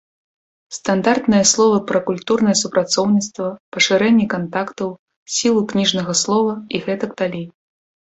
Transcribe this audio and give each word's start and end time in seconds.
Стандартныя 0.77 1.45
словы 1.51 1.77
пра 1.91 1.99
культурнае 2.07 2.55
супрацоўніцтва, 2.63 3.51
пашырэнне 3.79 4.25
кантактаў, 4.35 4.89
сілу 5.37 5.59
кніжнага 5.71 6.21
слова 6.27 6.61
і 6.77 6.87
гэтак 6.91 7.11
далей. 7.25 7.51